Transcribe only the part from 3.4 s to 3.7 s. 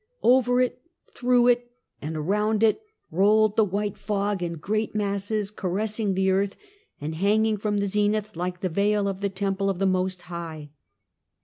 the